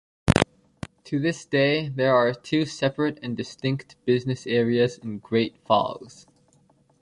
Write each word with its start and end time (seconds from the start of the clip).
To 1.03 1.19
this 1.19 1.45
day, 1.45 1.89
there 1.89 2.15
are 2.15 2.33
two 2.33 2.65
separate 2.65 3.19
and 3.21 3.37
distinct 3.37 4.03
business 4.03 4.47
areas 4.47 4.97
in 4.97 5.19
Great 5.19 5.57
Falls. 5.67 6.25